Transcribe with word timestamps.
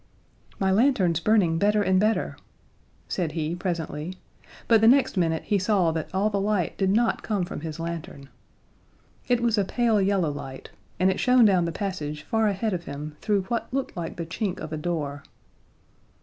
"My 0.57 0.71
lantern's 0.71 1.19
burning 1.19 1.59
better 1.59 1.83
and 1.83 1.99
better," 1.99 2.35
said 3.07 3.33
he 3.33 3.53
presently, 3.55 4.15
but 4.67 4.81
the 4.81 4.87
next 4.87 5.15
minute 5.15 5.43
he 5.43 5.59
saw 5.59 5.91
that 5.91 6.09
all 6.11 6.31
the 6.31 6.41
light 6.41 6.75
did 6.75 6.89
not 6.89 7.21
come 7.21 7.45
from 7.45 7.59
his 7.61 7.79
lantern. 7.79 8.27
It 9.27 9.41
was 9.41 9.59
a 9.59 9.63
pale 9.63 10.01
yellow 10.01 10.31
light, 10.31 10.71
and 10.99 11.11
it 11.11 11.19
shone 11.19 11.45
down 11.45 11.65
the 11.65 11.71
passage 11.71 12.23
far 12.23 12.47
ahead 12.47 12.73
of 12.73 12.85
him 12.85 13.15
through 13.21 13.43
what 13.43 13.71
looked 13.71 13.95
like 13.95 14.15
the 14.15 14.25
chink 14.25 14.59
of 14.59 14.73
a 14.73 14.77
door. 14.77 15.21